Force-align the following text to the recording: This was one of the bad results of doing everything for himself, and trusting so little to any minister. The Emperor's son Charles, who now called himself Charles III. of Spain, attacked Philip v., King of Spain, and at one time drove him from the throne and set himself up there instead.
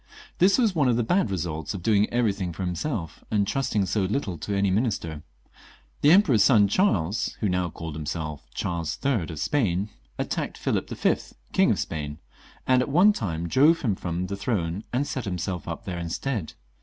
This 0.39 0.57
was 0.57 0.73
one 0.73 0.87
of 0.89 0.95
the 0.95 1.03
bad 1.03 1.29
results 1.29 1.75
of 1.75 1.83
doing 1.83 2.09
everything 2.09 2.53
for 2.53 2.65
himself, 2.65 3.23
and 3.29 3.45
trusting 3.47 3.85
so 3.85 4.01
little 4.01 4.35
to 4.39 4.57
any 4.57 4.71
minister. 4.71 5.21
The 6.01 6.09
Emperor's 6.09 6.43
son 6.43 6.67
Charles, 6.67 7.37
who 7.39 7.47
now 7.47 7.69
called 7.69 7.93
himself 7.95 8.47
Charles 8.55 8.97
III. 9.05 9.27
of 9.29 9.37
Spain, 9.39 9.89
attacked 10.17 10.57
Philip 10.57 10.89
v., 10.89 11.15
King 11.53 11.69
of 11.69 11.77
Spain, 11.77 12.17
and 12.65 12.81
at 12.81 12.89
one 12.89 13.13
time 13.13 13.47
drove 13.47 13.81
him 13.83 13.93
from 13.93 14.25
the 14.25 14.35
throne 14.35 14.83
and 14.91 15.05
set 15.05 15.25
himself 15.25 15.67
up 15.67 15.85
there 15.85 15.99
instead. 15.99 16.53